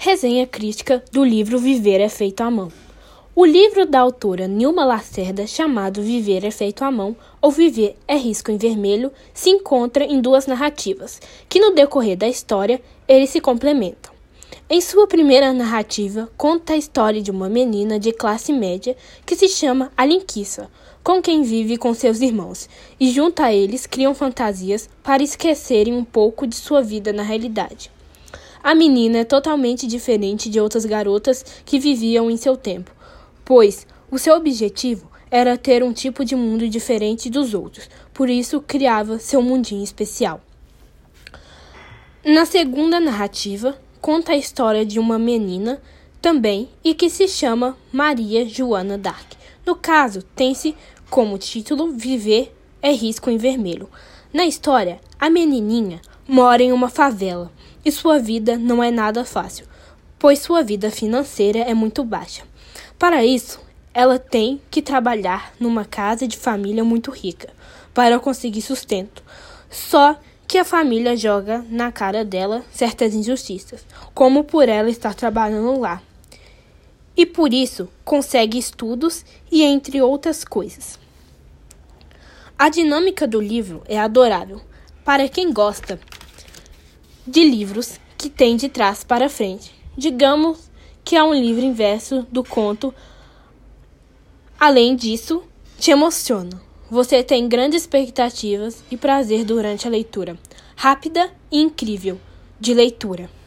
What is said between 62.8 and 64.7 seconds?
Para isso, ela tem